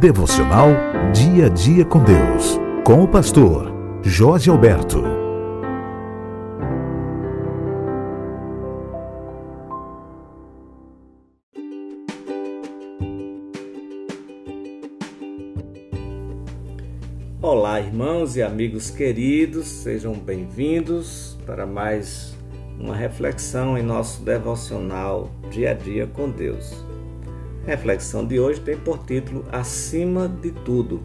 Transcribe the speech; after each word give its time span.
Devocional 0.00 0.70
Dia 1.12 1.44
a 1.44 1.48
Dia 1.50 1.84
com 1.84 2.02
Deus. 2.02 2.58
Com 2.86 3.04
o 3.04 3.06
pastor 3.06 3.70
Jorge 4.02 4.48
Alberto. 4.48 5.02
Olá, 17.42 17.78
irmãos 17.78 18.36
e 18.36 18.42
amigos 18.42 18.88
queridos, 18.88 19.66
sejam 19.66 20.14
bem-vindos 20.14 21.36
para 21.44 21.66
mais 21.66 22.34
uma 22.78 22.96
reflexão 22.96 23.76
em 23.76 23.82
nosso 23.82 24.22
devocional 24.22 25.30
Dia 25.50 25.72
a 25.72 25.74
Dia 25.74 26.06
com 26.06 26.30
Deus. 26.30 26.88
Reflexão 27.66 28.26
de 28.26 28.40
hoje 28.40 28.58
tem 28.58 28.76
por 28.76 29.04
título 29.04 29.44
Acima 29.52 30.26
de 30.26 30.50
Tudo, 30.50 31.02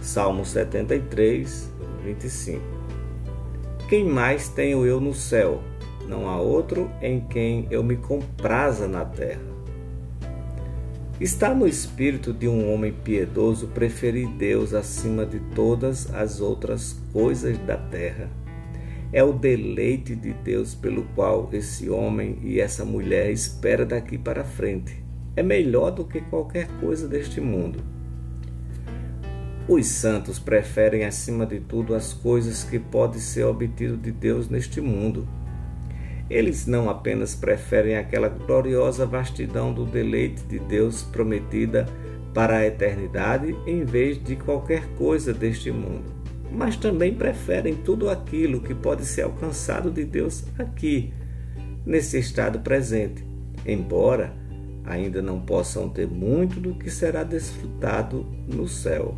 Salmo 0.00 0.42
73, 0.42 1.70
25. 2.02 2.60
Quem 3.90 4.02
mais 4.02 4.48
tenho 4.48 4.86
eu 4.86 4.98
no 4.98 5.12
céu? 5.12 5.60
Não 6.08 6.30
há 6.30 6.40
outro 6.40 6.90
em 7.02 7.20
quem 7.20 7.66
eu 7.70 7.84
me 7.84 7.96
compraza 7.96 8.88
na 8.88 9.04
terra. 9.04 9.42
Está 11.20 11.54
no 11.54 11.68
espírito 11.68 12.32
de 12.32 12.48
um 12.48 12.72
homem 12.72 12.90
piedoso 12.90 13.66
preferir 13.68 14.28
Deus 14.28 14.72
acima 14.72 15.26
de 15.26 15.40
todas 15.54 16.12
as 16.14 16.40
outras 16.40 16.96
coisas 17.12 17.58
da 17.58 17.76
terra. 17.76 18.30
É 19.12 19.22
o 19.22 19.34
deleite 19.34 20.16
de 20.16 20.32
Deus 20.32 20.74
pelo 20.74 21.02
qual 21.14 21.50
esse 21.52 21.90
homem 21.90 22.38
e 22.42 22.58
essa 22.58 22.82
mulher 22.82 23.30
espera 23.30 23.84
daqui 23.84 24.16
para 24.16 24.42
frente 24.42 25.01
é 25.34 25.42
melhor 25.42 25.90
do 25.90 26.04
que 26.04 26.20
qualquer 26.20 26.68
coisa 26.80 27.08
deste 27.08 27.40
mundo. 27.40 27.80
Os 29.68 29.86
santos 29.86 30.38
preferem, 30.38 31.04
acima 31.04 31.46
de 31.46 31.60
tudo, 31.60 31.94
as 31.94 32.12
coisas 32.12 32.64
que 32.64 32.78
podem 32.78 33.20
ser 33.20 33.44
obtido 33.44 33.96
de 33.96 34.10
Deus 34.10 34.48
neste 34.48 34.80
mundo. 34.80 35.26
Eles 36.28 36.66
não 36.66 36.90
apenas 36.90 37.34
preferem 37.34 37.96
aquela 37.96 38.28
gloriosa 38.28 39.06
vastidão 39.06 39.72
do 39.72 39.84
deleite 39.84 40.42
de 40.44 40.58
Deus 40.58 41.02
prometida 41.02 41.86
para 42.34 42.58
a 42.58 42.66
eternidade 42.66 43.54
em 43.66 43.84
vez 43.84 44.22
de 44.22 44.36
qualquer 44.36 44.86
coisa 44.96 45.32
deste 45.32 45.70
mundo, 45.70 46.04
mas 46.50 46.76
também 46.76 47.14
preferem 47.14 47.74
tudo 47.74 48.08
aquilo 48.08 48.60
que 48.60 48.74
pode 48.74 49.04
ser 49.04 49.22
alcançado 49.22 49.90
de 49.90 50.04
Deus 50.04 50.44
aqui, 50.58 51.12
nesse 51.84 52.18
estado 52.18 52.60
presente, 52.60 53.24
embora 53.66 54.41
ainda 54.84 55.22
não 55.22 55.40
possam 55.40 55.88
ter 55.88 56.08
muito 56.08 56.60
do 56.60 56.74
que 56.74 56.90
será 56.90 57.22
desfrutado 57.22 58.26
no 58.46 58.66
céu. 58.68 59.14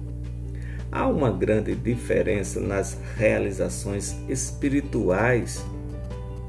Há 0.91 1.09
uma 1.09 1.31
grande 1.31 1.75
diferença 1.75 2.61
nas 2.61 2.99
realizações 3.17 4.17
espirituais 4.29 5.65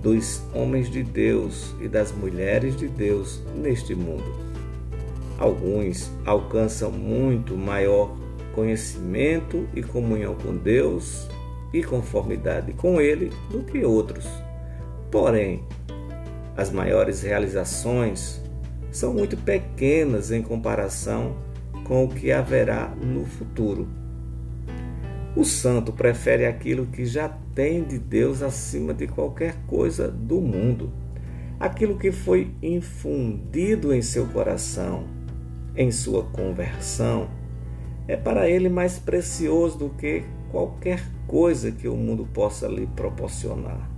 dos 0.01 0.41
homens 0.53 0.89
de 0.89 1.01
Deus 1.01 1.73
e 1.81 1.87
das 1.87 2.11
mulheres 2.11 2.75
de 2.75 2.87
Deus 2.87 3.41
neste 3.55 3.95
mundo. 3.95 4.35
Alguns 5.39 6.11
alcançam 6.25 6.91
muito 6.91 7.57
maior 7.57 8.15
conhecimento 8.53 9.67
e 9.73 9.81
comunhão 9.81 10.35
com 10.35 10.55
Deus 10.55 11.27
e 11.73 11.83
conformidade 11.83 12.71
com 12.73 13.01
Ele 13.01 13.31
do 13.49 13.63
que 13.63 13.83
outros. 13.83 14.25
Porém, 15.11 15.63
as 16.55 16.71
maiores 16.71 17.21
realizações 17.21 18.41
são 18.95 19.13
muito 19.13 19.35
pequenas 19.35 20.31
em 20.31 20.41
comparação 20.41 21.35
com 21.83 22.05
o 22.05 22.07
que 22.07 22.31
haverá 22.31 22.87
no 22.95 23.25
futuro. 23.25 23.89
O 25.35 25.43
santo 25.43 25.91
prefere 25.91 26.45
aquilo 26.45 26.85
que 26.85 27.05
já 27.05 27.27
tem 27.53 27.83
de 27.83 27.99
Deus 27.99 28.41
acima 28.41 28.93
de 28.93 29.05
qualquer 29.05 29.57
coisa 29.67 30.07
do 30.07 30.39
mundo, 30.39 30.93
aquilo 31.59 31.97
que 31.97 32.09
foi 32.09 32.55
infundido 32.63 33.93
em 33.93 34.01
seu 34.01 34.27
coração, 34.27 35.03
em 35.75 35.91
sua 35.91 36.23
conversão, 36.23 37.29
é 38.07 38.15
para 38.15 38.49
ele 38.49 38.69
mais 38.69 38.97
precioso 38.97 39.77
do 39.77 39.89
que 39.89 40.23
qualquer 40.49 41.03
coisa 41.27 41.69
que 41.69 41.89
o 41.89 41.97
mundo 41.97 42.25
possa 42.33 42.65
lhe 42.65 42.87
proporcionar. 42.87 43.94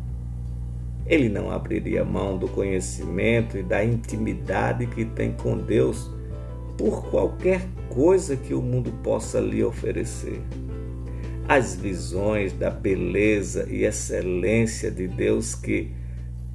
Ele 1.08 1.30
não 1.30 1.50
abriria 1.50 2.04
mão 2.04 2.38
do 2.38 2.48
conhecimento 2.50 3.58
e 3.58 3.64
da 3.64 3.84
intimidade 3.84 4.86
que 4.88 5.06
tem 5.06 5.32
com 5.32 5.58
Deus 5.58 6.12
por 6.78 7.10
qualquer 7.10 7.66
coisa 7.90 8.36
que 8.36 8.54
o 8.54 8.62
mundo 8.62 8.92
possa 9.04 9.40
lhe 9.40 9.64
oferecer. 9.64 10.42
As 11.48 11.76
visões 11.76 12.52
da 12.52 12.70
beleza 12.70 13.68
e 13.70 13.86
excelência 13.86 14.92
de 14.92 15.08
Deus 15.08 15.56
que 15.56 15.92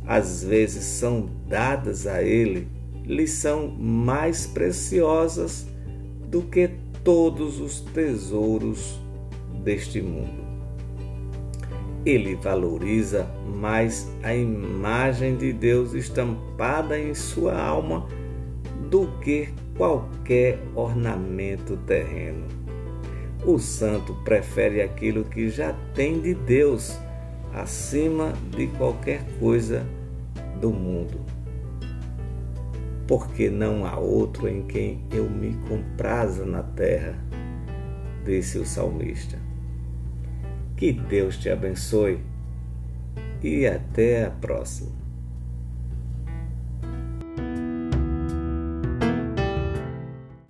às 0.07 0.45
vezes 0.45 0.85
são 0.85 1.31
dadas 1.49 2.07
a 2.07 2.23
ele 2.23 2.69
lhe 3.07 3.27
são 3.27 3.69
mais 3.69 4.47
preciosas 4.47 5.67
do 6.29 6.43
que 6.43 6.71
todos 7.03 7.59
os 7.59 7.81
tesouros 7.81 9.01
deste 9.65 10.03
mundo 10.03 10.42
ele 12.05 12.35
valoriza 12.35 13.29
mais 13.61 14.11
a 14.23 14.35
imagem 14.35 15.37
de 15.37 15.53
Deus 15.53 15.95
estampada 15.95 16.99
em 16.99 17.15
sua 17.15 17.57
alma 17.57 18.09
do 18.91 19.07
que 19.21 19.49
qualquer 19.77 20.59
ornamento 20.75 21.77
terreno. 21.87 22.47
O 23.47 23.59
santo 23.59 24.15
prefere 24.25 24.83
aquilo 24.83 25.25
que 25.25 25.49
já 25.49 25.73
tem 25.95 26.21
de 26.21 26.35
Deus 26.35 26.99
acima 27.55 28.33
de 28.51 28.67
qualquer 28.69 29.25
coisa 29.39 29.87
do 30.61 30.71
mundo. 30.71 31.21
Porque 33.07 33.51
não 33.51 33.85
há 33.85 33.99
outro 33.99 34.49
em 34.49 34.63
quem 34.63 35.05
eu 35.13 35.29
me 35.29 35.55
compraza 35.69 36.45
na 36.45 36.63
terra, 36.63 37.15
disse 38.25 38.59
o 38.59 38.65
salmista. 38.65 39.52
Que 40.77 40.93
Deus 40.93 41.37
te 41.37 41.51
abençoe 41.51 42.21
e 43.43 43.67
até 43.67 44.27
a 44.27 44.31
próxima. 44.31 45.02